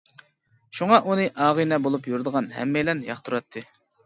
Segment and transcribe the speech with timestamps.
[0.77, 3.65] شۇڭا ئۇنى ئاغىنە بولۇپ يۈرىدىغان ھەممەيلەن ياقتۇراتتى.